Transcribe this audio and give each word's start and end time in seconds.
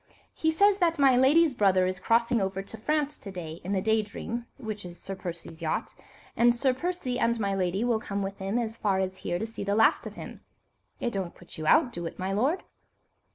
He 0.33 0.49
says 0.49 0.79
that 0.79 0.97
my 0.97 1.15
lady's 1.15 1.53
brother 1.53 1.85
is 1.85 1.99
crossing 1.99 2.41
over 2.41 2.63
to 2.63 2.75
France 2.77 3.19
to 3.19 3.29
day 3.29 3.61
in 3.63 3.71
the 3.71 3.83
Day 3.83 4.01
Dream, 4.01 4.47
which 4.57 4.83
is 4.83 4.99
Sir 4.99 5.13
Percy's 5.15 5.61
yacht, 5.61 5.93
and 6.35 6.55
Sir 6.55 6.73
Percy 6.73 7.19
and 7.19 7.39
my 7.39 7.53
lady 7.53 7.83
will 7.83 7.99
come 7.99 8.23
with 8.23 8.39
him 8.39 8.57
as 8.57 8.77
far 8.77 8.97
as 8.99 9.17
here 9.17 9.37
to 9.37 9.45
see 9.45 9.63
the 9.63 9.75
last 9.75 10.07
of 10.07 10.15
him. 10.15 10.41
It 10.99 11.13
don't 11.13 11.35
put 11.35 11.55
you 11.59 11.67
out, 11.67 11.93
do 11.93 12.07
it, 12.07 12.17
my 12.17 12.33
lord?" 12.33 12.63